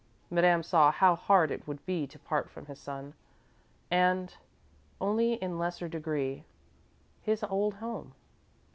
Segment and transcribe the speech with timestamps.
[0.31, 3.13] Madame saw how hard it would be to part from his son,
[3.91, 4.37] and,
[4.99, 6.43] only in lesser degree,
[7.21, 8.15] his old home.